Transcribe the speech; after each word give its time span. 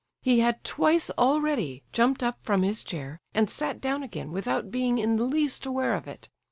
He 0.23 0.39
had 0.39 0.63
twice 0.63 1.11
already 1.15 1.83
jumped 1.91 2.23
up 2.23 2.39
from 2.41 2.63
his 2.63 2.83
chair 2.83 3.19
and 3.35 3.47
sat 3.47 3.79
down 3.79 4.01
again 4.01 4.31
without 4.31 4.71
being 4.71 4.97
in 4.97 5.17
the 5.17 5.25
least 5.25 5.63
aware 5.67 5.93
of 5.93 6.07
it. 6.07 6.27